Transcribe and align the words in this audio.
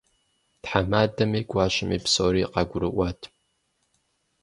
Тхьэмадэми 0.63 1.41
гуащэми 1.49 1.97
псори 2.03 2.43
къагурыӏуат. 2.51 3.21